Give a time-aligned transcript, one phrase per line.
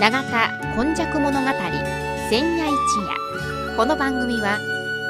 [0.00, 1.46] 永田今昔物語
[2.30, 3.76] 千夜一夜。
[3.76, 4.58] この番組は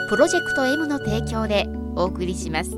[0.09, 2.73] プロジェクト M の提供でお送りします。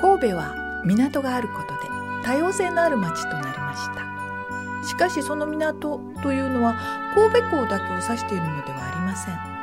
[0.00, 0.54] 神戸は
[0.86, 1.80] 港があることで
[2.24, 4.86] 多様性のある町となりました。
[4.86, 6.76] しかしその港というのは
[7.16, 9.57] 神戸港だけを指しているのではありません。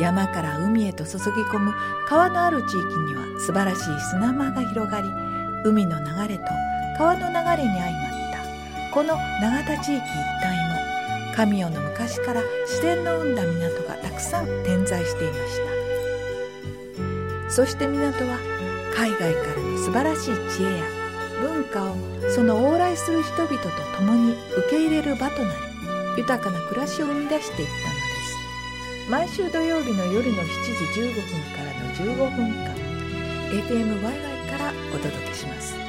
[0.00, 1.72] 山から海へと注ぎ込む
[2.08, 5.08] 川のある地域には素晴らしい砂間が広がり
[5.64, 6.44] 海の流れと
[6.98, 8.92] 川の流れに相まった。
[8.92, 10.00] この永田地域一
[10.44, 10.72] 帯も
[11.34, 15.40] 神代の昔から自然の生んだ港がたくさん点在していまし
[17.46, 17.50] た。
[17.50, 18.38] そして港は
[18.94, 20.84] 海外からの素晴らしい知恵や
[21.40, 21.96] 文化を
[22.34, 28.01] その往来する人々と共に受け入れる場となり豊かな暮らしを生み出していったのです。
[29.12, 31.22] 毎週土曜日の夜の7時15分
[31.52, 32.74] からの15分間
[33.50, 35.81] APMYY からお届けします。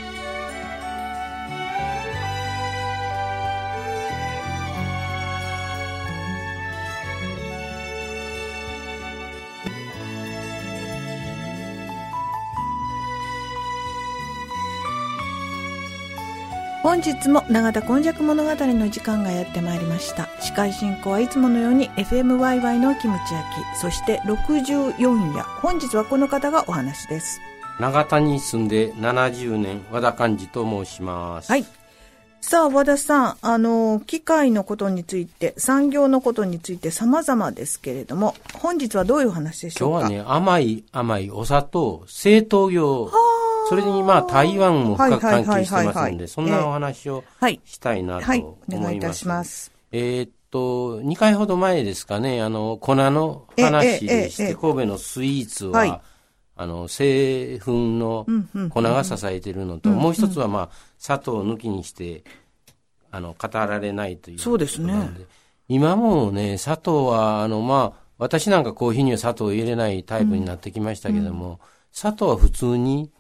[17.04, 20.30] 日も永田今昔物語の時間がやってまいりました。
[20.40, 23.46] 司会進行はいつものように FMYY のキムチ焼
[23.76, 23.80] き。
[23.80, 25.44] そして64夜。
[25.62, 27.40] 本日はこの方がお話です。
[27.80, 31.52] 長田に住んで70年和田寛治と申します。
[31.52, 31.66] はい。
[32.42, 40.00] さあ和田さんあの機械のことについて産業のことについて様々ですけれども本日はどういうお話でしょうか？
[40.02, 43.10] 今日はね甘い甘いお砂糖製糖業
[43.70, 47.24] それにまあ台湾も深く関係してますんで、そんなお話を
[47.66, 48.72] したいなと思います。
[48.72, 49.72] はい、お願いいたします。
[49.92, 56.02] えー、っと、2回ほど前ですかね、あの、粉の話でして、神戸のスイーツは、はい、
[56.56, 58.26] あの、製粉の
[58.70, 62.24] 粉が支えているのと、もう一つはまあ、砂糖を抜きにして、
[63.12, 64.94] あの、語られないというそうですね。
[65.68, 71.58] 今もね、砂糖は、あの、まあ、私なんかコーヒーには砂糖を入れないタイプになってきましたけども、うんうん、
[71.92, 73.12] 砂糖は普通に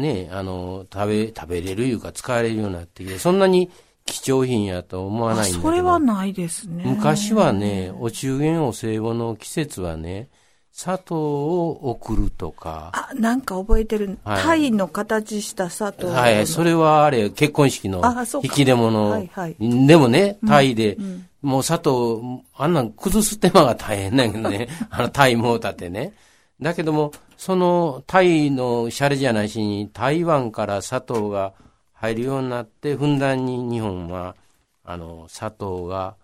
[0.00, 3.70] ね、あの、食べ、食べれるいうか使われるようになってきて、そんなに
[4.04, 5.62] 貴重品やと思わないんだけど。
[5.62, 6.84] それはないですね。
[6.86, 10.28] 昔はね、お中元お歳暮の季節はね、
[10.72, 12.90] 砂糖を送るとか。
[12.94, 14.18] あ、なんか覚えてる。
[14.24, 16.08] はい、タイの形した砂糖。
[16.08, 18.02] はい、それはあれ、結婚式の
[18.42, 19.10] 引き出物。
[19.10, 24.68] はいはい、でもね、タイで、うんうん、もう砂糖、あんなん崩す手間が大変だけどね。
[24.90, 26.14] あの、タイモータってね。
[26.60, 31.54] だけども、そのタイのシャレじゃないしに、台湾から砂糖が
[31.94, 34.36] 入るようになって、ふんだんに日本は、
[34.84, 36.16] あの、砂糖が、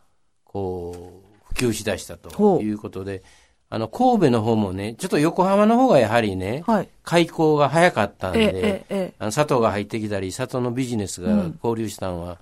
[0.44, 3.22] こう、普及しだしたということで、
[3.70, 11.30] あの、神戸の方もね、ちょっと横浜の方がやはりね、はい、開港が早かったんで、あの砂糖が入ってきたり、砂糖のビジネスが
[11.64, 12.36] 交流したのは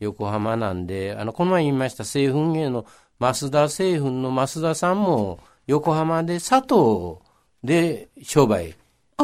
[0.00, 2.84] 横浜なんで、うん、あの、この前言いました製粉芸の
[3.20, 7.22] 増田製粉の増田さんも、横浜で砂糖を
[7.62, 8.74] で商売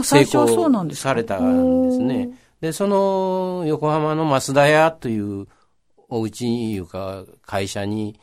[0.02, 2.30] 成功されたんですね。
[2.60, 5.46] で、その横浜の増田屋という
[6.08, 8.18] お家いうか会社に、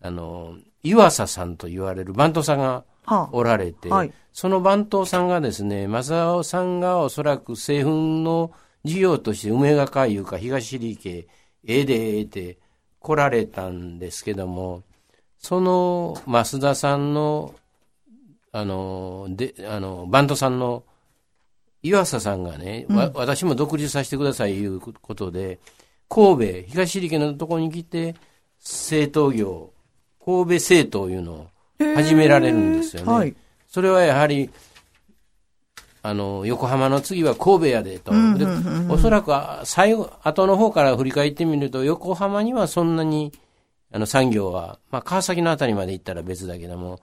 [0.00, 2.84] あの、湯浅さんと言われる番頭さんが
[3.32, 8.52] おられて、ははい、その番頭さんがですね、正雄さんがおそらく製粉の
[8.84, 11.26] 事業として梅ヶ海いうか東利家、
[11.64, 12.58] ええでええて
[13.00, 14.82] 来られたんですけども、
[15.38, 17.54] その増田さんの
[18.52, 20.84] あの、で、あの、バンドさんの
[21.82, 25.58] 岩佐さんがね、うん、私も独立させてくださいいうことで、
[26.08, 28.14] 神戸、東利家のところに来て、
[28.58, 29.70] 製陶業、
[30.24, 31.46] 神戸製陶いうのを
[31.94, 33.12] 始められるんですよね。
[33.12, 33.34] はい、
[33.68, 34.50] それはやはり、
[36.02, 38.12] あの、横浜の次は神戸やでと。
[38.12, 38.46] で
[38.88, 39.32] おそらく
[39.64, 43.32] 最後、後の方から振り返ってみると、横浜にはそんなに、
[43.92, 47.00] あの産業は、まあ川崎のあたりまで行ったら別だけども、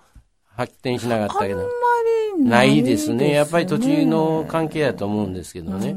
[0.55, 1.69] 発展しなかったけど。
[2.37, 3.31] ないですね。
[3.31, 5.95] やっぱり土地の関係だと思うんですけどね。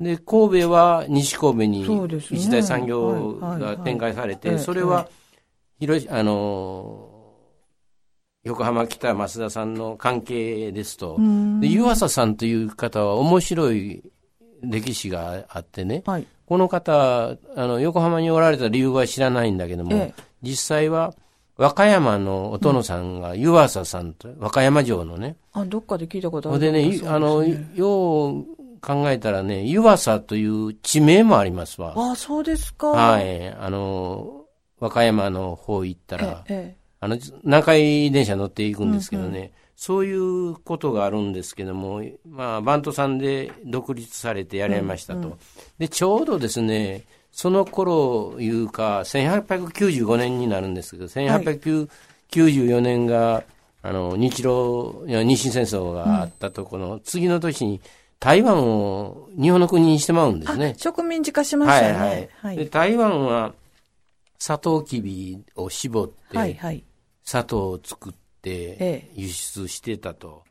[0.00, 5.08] で、神戸は西神戸に一大産業が展開されて、それは、
[5.78, 7.08] 広あの、
[8.44, 11.16] 横浜北増田さんの関係ですと、
[11.60, 14.02] で湯浅さんという方は面白い
[14.62, 21.14] 歴史があってね、はい、この方、あの、横浜におられた理由は知らないんだけども、ええ、実際は、
[21.62, 25.36] 和歌山のお殿さんが湯浅さんと、和歌山城のね。
[25.52, 28.44] あ、どっかで聞いたことあるでね、あの、よう
[28.80, 31.94] 考えたらね、湯浅という地名もありますわ。
[31.96, 32.88] あ、そうですか。
[32.88, 33.48] はい。
[33.48, 34.44] あの、
[34.80, 45.20] 和歌山の方行ったら、ええ、あの、南海電車乗っていくんですけどね、そういうことがあるんですけども、まあ、バントさんで独立されてやりましたと。
[45.20, 45.38] うんうん、
[45.78, 53.44] で、ちょうどですね、その頃いうか、1895年になるんですけど、1894年が、
[53.82, 57.80] あの、日露、日清戦争があったところの、次の年に、
[58.20, 60.74] 台湾を日本の国にしてまうんですね。
[60.76, 61.92] 植民地化しましたね。
[61.92, 62.28] はいはい。
[62.42, 63.54] はい、で台湾は、
[64.38, 66.84] サトウキビを絞って、はいはい、
[67.24, 68.12] 砂糖を作っ
[68.42, 70.44] て輸出してたと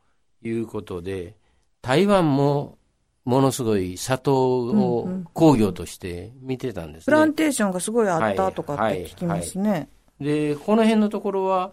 [0.44, 1.36] いうことで、
[1.81, 2.77] 台湾も
[3.26, 7.06] ものすごい砂糖を工業として見てたんですね。
[7.06, 9.70] プランテーションがすごいあったとかって聞きますね。
[9.70, 11.72] はいはいはい、で、この辺のところは、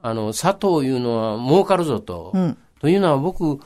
[0.00, 2.30] あの、砂糖いうのは儲かるぞと。
[2.34, 3.58] うん、というのは僕、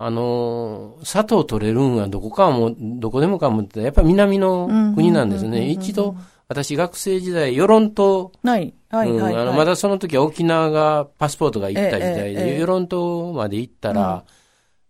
[0.00, 5.70] あの、砂糖取れるんはどこかも、どこでもかもって、やっぱり南の国なんですね。
[5.70, 6.14] 一度、
[6.46, 8.30] 私学生時代、与論島。
[8.44, 8.74] はい。
[8.90, 14.24] はい、はい、あの、まだその時は沖縄がパスポートが行った時代で、与論島まで行ったら、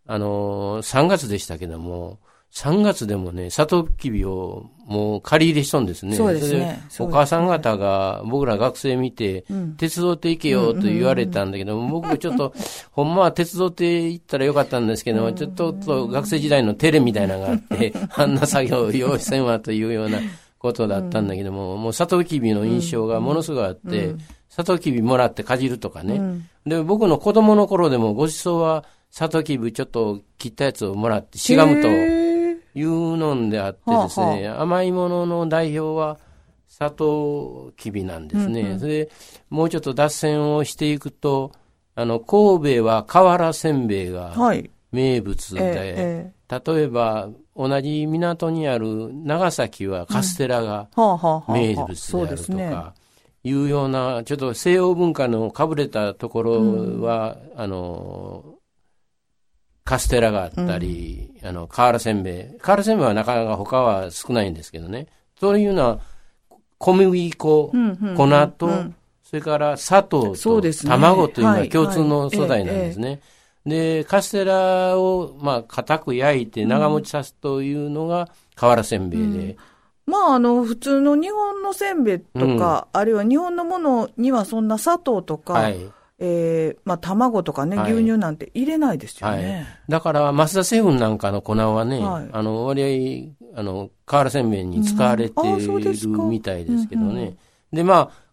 [0.08, 2.19] あの、3月でしたけども、
[2.50, 6.16] 3月でもね、サトウキビをもう借り入れしとんですね。
[6.16, 6.82] そうですね。
[6.99, 9.44] お母さん方が僕ら学生見て、
[9.76, 12.55] 手伝って行けよと言われたんだけど、僕ちょっと、
[12.90, 20.19] ほんまは手伝って行ったらよかったんですけど、ちょっと学生時代のテレみたいなのがあって、 あんな作業を用意せんわというような
[20.58, 24.14] ことだったんだけども、もうサトウキビの印象がものすごいあって、
[24.49, 26.40] サトウキビもらってかじるとかね。
[26.66, 36.19] で、僕の子供の頃でもご馳走は、サトウキビちょっと切ったやつをもらってしがむというのであってですね、はあはあ、甘いものの代表は
[36.69, 38.60] サトウキビなんですね。
[38.60, 39.10] うんうん、それで、
[39.50, 41.52] もうちょっと脱線をしていくと、
[41.94, 44.34] あの、神戸は瓦せんべいが
[44.93, 50.88] 名物で、はいええ、例えば、同じ港にある長崎はカステラが
[51.49, 52.94] 名物であるとか、
[53.43, 56.52] いうような、ちょっと西洋文化のかぶれたところ
[57.02, 58.44] は、うん、あの、
[59.88, 62.58] カステラがあったり、うん、あの、瓦せんべい。
[62.58, 65.06] 瓦せんべいはなかなか他は少ないんですけどね。
[65.40, 66.00] そういうのは、
[66.76, 67.73] 小麦粉、
[68.14, 68.69] 粉と、
[69.25, 73.20] それから砂糖と卵というのは共通の素材なんですね。
[73.64, 79.26] で、カステラを、まあ、固く焼いて長持ちさすというのが瓦せんべいで。
[79.26, 79.56] うん
[80.05, 85.79] まあ、あの、普通の日本のせんべいとか、うん、あるいは日本のものにはそんな砂糖とか、はい、
[86.20, 89.55] えー、まあ、卵とかね、牛乳なんて入れないですよね。
[89.55, 97.09] はい、だから、増田製粉なんかの粉はね、はい、あの、割合、あの、瓦せんべいに使われているみたいですけどね。
[97.09, 97.37] うんうん、
[97.73, 98.29] で、まあ、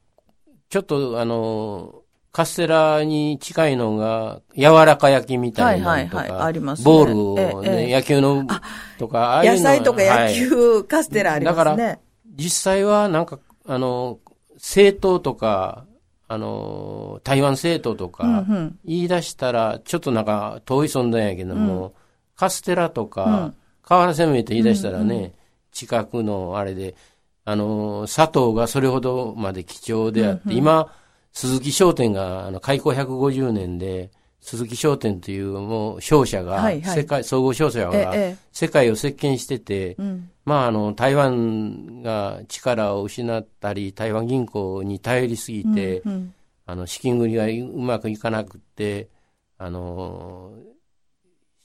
[0.69, 2.01] ちょっと、あの、
[2.31, 8.45] カステラに近いのが、柔らか焼きみたいなのとか、はいはいはい、あります、ね、ボールをね、ええ、野球の、
[8.97, 11.63] とか、ああいうの野菜とか野球、カステラありますね。
[11.63, 11.99] だから、
[12.35, 14.19] 実際はなんか、あの、
[14.55, 15.85] 政党とか、
[16.27, 18.45] あの、台湾政党とか、
[18.83, 21.93] 言い出したら、ちょっとなんか遠い存在やけども、うん、
[22.35, 25.33] カステラとか、瓦せんべいって言い出したらね、うんうん、
[25.71, 26.95] 近くのあれで、
[27.45, 30.91] あの、砂糖がそれほどまで貴重であって、うんうん、今、
[31.31, 34.09] 鈴木商店が、あの、開港150年で、
[34.45, 38.13] 鈴木商店というもう商社が、世界、総合商社が、
[38.51, 39.97] 世界を席巻してて、
[40.45, 46.33] まあ、あの、台湾が力を失ったり、台湾銀行に頼りすぎて、うんうん、
[46.67, 49.09] あの、資金繰りがうまくいかなくて、
[49.57, 50.53] あの、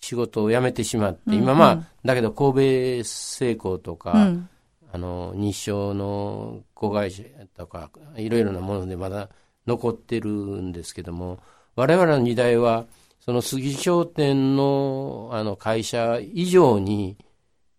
[0.01, 4.49] 仕事を辞めてしまって、うんうん、今まあ、だけど神戸製鋼とか、うん、
[4.91, 9.29] あの、日照の子会社とか、いろいろなものでまだ
[9.67, 11.41] 残ってるんですけども、
[11.77, 12.87] 我々の時代は、
[13.21, 17.17] その杉商店のあの会社以上に、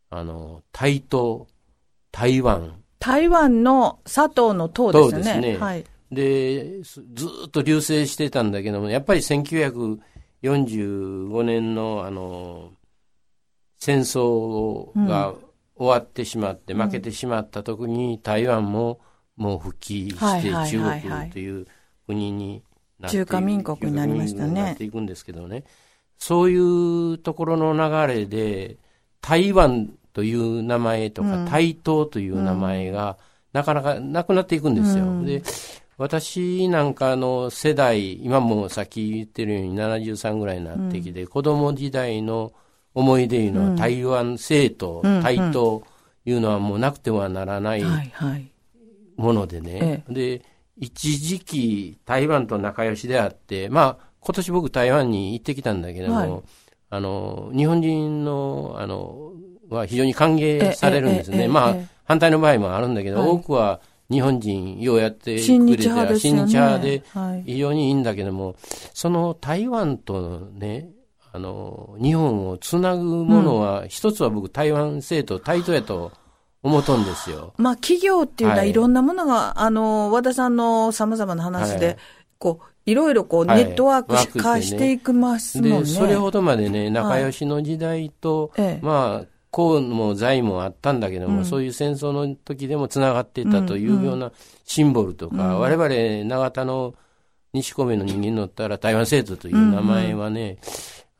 [0.09, 1.45] あの、台東、
[2.11, 2.83] 台湾。
[2.99, 5.17] 台湾の佐藤の党ですね。
[5.17, 5.57] ですね。
[5.57, 5.83] はい。
[6.11, 7.01] で、ず
[7.47, 12.71] っと流星してたんだけども、やっぱり1945年の、あの、
[13.77, 15.33] 戦争が
[15.75, 18.99] 終わってしまって、うん、負けてしまった時に、台湾も
[19.37, 21.65] もう復帰して中国という
[22.05, 22.61] 国に
[23.09, 24.61] 中華民国になりましたね。
[24.61, 25.63] なっていくんですけどね。
[26.17, 28.77] そういうところの流れで、
[29.21, 33.17] 台湾という名前とか、うん、台東という名前が、
[33.53, 35.05] なかなかなくなっていくんですよ。
[35.05, 35.41] うん、で、
[35.97, 42.53] 私なんかの世代、今もさっき言ってるように73ぐらいになってきて、うん、子供時代の
[42.93, 45.81] 思い出いうのは台湾政党、台東
[46.25, 47.83] いうのはもうなくてはならない
[49.15, 50.03] ものでね。
[50.09, 50.41] で、
[50.77, 56.41] 一時期台湾と仲良しであって、まあ、今年僕台湾に行ってきたんだけども、はい、
[56.89, 59.33] あの、日本人の、あの、
[59.69, 61.47] は非常に歓迎されるんですね。
[61.47, 67.03] まあ、反対の場合もあるんだけど、はい、多くは日本人ようやってくれて、親日派で、
[67.45, 68.55] 非常にいいんだけども、はい、
[68.93, 70.89] その台湾とね、
[71.31, 76.11] あの、日本をつなぐものは、うん、一つは僕台湾政党、台頭やと
[76.63, 77.53] 思うとんですよ。
[77.57, 78.73] まあ企業っていうのはい。
[78.73, 81.97] ろんなものが、はい、あの、和田さんの様々な話で、はい、
[82.37, 85.79] こう、いろいろこう、ネットワーク化していきますもんね。
[85.79, 94.31] で、それほどまでね、仲良しの時代と、はい、まあ、公も財もあったんだけども、うん、そういう戦争の時でもつながっていたというような
[94.65, 96.95] シンボルとか、うんうん、我々、永田の
[97.53, 100.57] 西込の人間乗ったら台湾政党という名前はね、うんうん、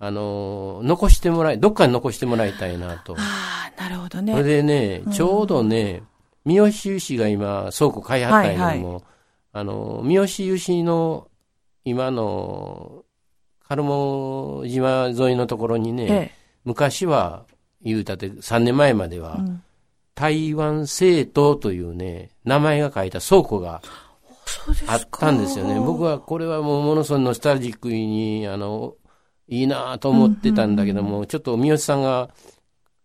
[0.04, 3.16] あの、残してもらい、どっかに残してもらいたいなと。
[3.20, 4.34] ああ、なるほどね。
[4.34, 6.02] それでね、ちょうどね、
[6.44, 9.04] 三好油脂が今、倉庫開発ったんやけども、はいはい、
[9.54, 11.28] あの、三好油脂の
[11.86, 13.04] 今の、
[13.68, 16.32] カルモ島沿いのところにね、ええ、
[16.66, 17.46] 昔は、
[17.84, 19.62] 言うたって3年前までは、うん、
[20.16, 23.84] 台湾政党というね、名前が書いた倉庫が
[24.88, 25.80] あったんですよね。
[25.80, 28.96] 僕はこれはもうものすごいノスタルジックに、あの、
[29.52, 32.30] いいなと思ってたんだけども、うんうん、ちょっと三好さんが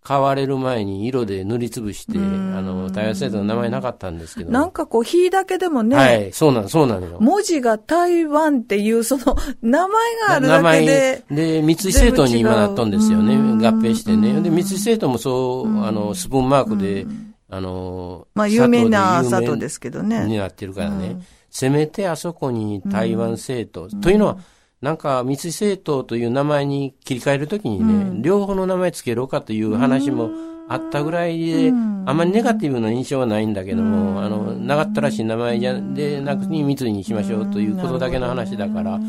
[0.04, 4.52] 買われる前に色で塗りつぶして、あの、台湾製造の名前なかったんですけど。
[4.52, 5.96] なんかこう、火だけでもね。
[5.96, 7.18] はい、そうなの、そうなのよ。
[7.18, 9.98] 文字が台湾っていう、その、名前
[10.28, 11.24] があるだけで。
[11.28, 13.34] で、三井製糖に今なったんですよね。
[13.34, 14.40] 合併してね。
[14.40, 17.04] で、三井製糖もそう、あの、スプーンマークで、
[17.50, 20.24] あの、まあ、有名な砂糖ですけどね。
[20.26, 21.20] になってるからね。
[21.50, 23.88] せめてあそこに台湾製糖。
[23.88, 24.38] というのは、
[24.86, 30.30] なんか三井政党という名前に切り替えるときにね、うん、両方の名前つけろかという話も
[30.68, 39.00] あったぐらいで、うん、あんまりネガティブな印象はないんだけども、うん、あの、長ったらしい名前じゃでなくに三井にしましょうということだけの話だから、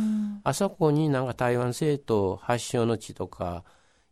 [0.44, 3.64] あそこになんか台湾政党発祥の地とか、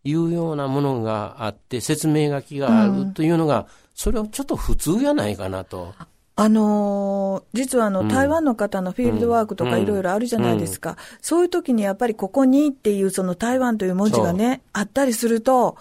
[0.04, 5.96] いうようなものがあって、説明書きがあるというのが、それはちょっと普通やないかなと。
[6.38, 15.77] あのー、実はあの、うん、台湾の方のフィールドワークとかいろいろあるじゃないですか、うん、そういう時にやっぱりここにっていうその台湾という文字がね、あったりすると、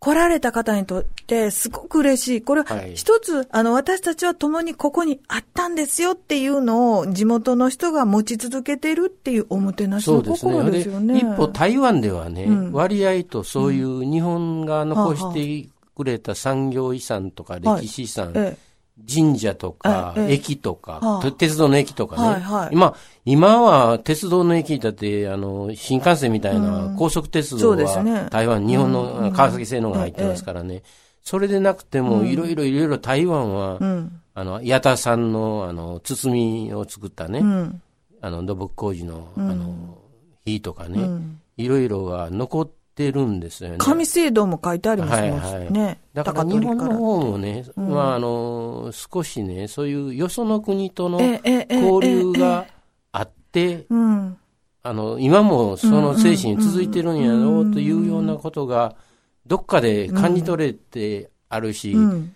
[0.00, 2.42] 来られた方にとってすごく嬉しい。
[2.42, 2.62] これ、
[2.94, 11.14] 一つ、はい、あの、私たちは共にここにあったんですよっていうのを地元の人が持ち続けてるっていうおもてなしの心ですよね。
[11.14, 18.67] ね一方、台湾ではね、うん、割合とそういう日本が残してくれた産業遺産とか歴史遺産、はいええ
[19.06, 22.28] 神社とか、駅とか、鉄道の駅とかね。
[22.28, 30.82] はいはい、今、今は鉄道の駅だって、あの、新幹線みたいな高速鉄道は、台湾、日本の川崎製のが入ってますからね。
[31.22, 33.78] それでなくても、いろいろいろいろ台湾は、
[34.34, 37.42] あの、矢田さんの、あの、包みを作ったね、
[38.20, 39.98] あの、土木工事の、あの、
[40.44, 41.00] 火とかね、
[41.56, 43.76] いろいろが残っててるんですよね。
[43.78, 45.30] 紙制度も書いてありますね。
[45.30, 52.66] はいはい、ねだから日本の方もね、うん、まああの、少しね、そういうよその国との交流が
[53.12, 53.86] あって、
[54.82, 58.96] あの、今もその精神続いてるんやろうというようなことが、
[59.46, 62.34] どっかで感じ取れてあるし、うん。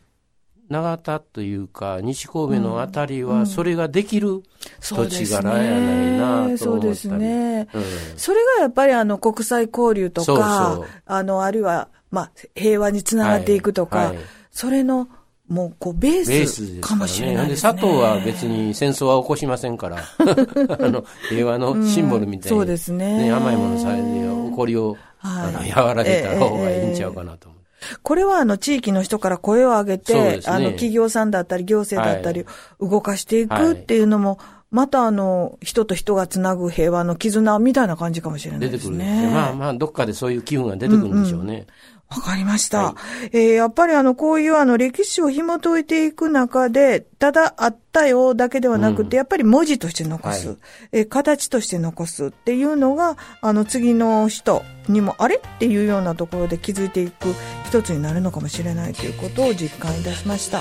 [0.69, 4.42] 永田というか、西神戸のあたりは、それができる
[4.83, 7.83] 土地柄やないなと思ったり、そうですね、うん、
[8.17, 10.87] それがやっぱりあの国際交流とか、そうそう。
[11.07, 14.07] あの、あるいは、まあ、平和につながっていくとか、はい。
[14.09, 14.19] はい、
[14.51, 15.09] それの、
[15.49, 17.73] もう、こう、ベースかもしれないですね。
[17.73, 23.25] で、佐藤は別に戦争は起こしませんから、 あの、平和のシンボルみたいな、うん、そうですね。
[23.25, 27.62] ね甘いものさえ起こりを、はい、あの和らげた方がいいんちゃうかなと思
[28.03, 32.45] これはあの地域の人から声を上げて、ね、あの企業さんだったり行政だったり
[32.81, 34.39] 動かしていくっていうのも、
[34.73, 38.97] またあの、人と人がつなぐ平和の絆みたいな感じかもしれないですね。
[38.99, 41.55] 出てくる、まあまあ、どっかでそういう機運が出てくるんでしょうね。
[41.55, 41.67] うんうん
[42.14, 42.83] わかりました。
[42.83, 50.59] はい、えー、やっぱりあの、こういうあの、歴史を紐解いていく中で、ただあったよだけではなくて、うん、やっぱり文字として残す、はい、
[50.93, 57.35] えー、形として残すっていうのが、あの、次の人にも、あれっていうようなところで気づいていく
[57.67, 60.61] 一つになるのかもしれないということを実感いたしました。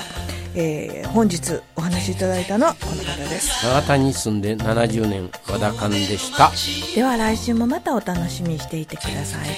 [0.56, 3.66] えー、本日お話しいただいたのはこの方です。
[3.66, 6.52] 長田に住んで70年、和田勘でした。
[6.96, 9.50] では来週もまたお楽しみにしていてください。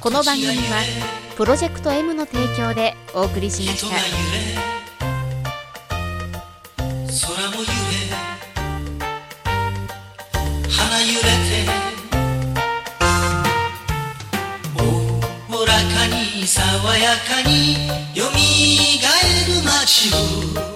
[0.00, 0.54] この番組は
[1.36, 3.88] プロジェクト M の提供でお送りしました
[7.26, 7.72] 空も揺れ
[10.70, 11.66] 花揺れて
[15.50, 16.62] おおらかに爽
[16.96, 18.07] やかに
[19.90, 20.67] える街